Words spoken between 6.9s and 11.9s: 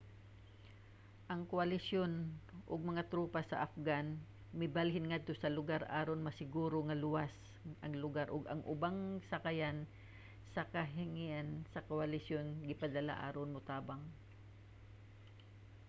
luwas ang lugar ug ang ubang sakayan sa kahanginan sa